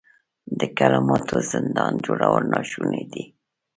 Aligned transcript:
د 0.59 0.61
کلماتو 0.77 1.37
زندان 1.51 1.93
جوړول 2.05 2.43
ناشوني 2.53 3.03
دي. 3.13 3.23